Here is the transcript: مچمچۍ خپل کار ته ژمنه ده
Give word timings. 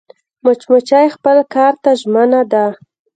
مچمچۍ 0.43 1.07
خپل 1.15 1.37
کار 1.53 1.73
ته 1.83 1.91
ژمنه 2.01 2.41
ده 2.51 2.65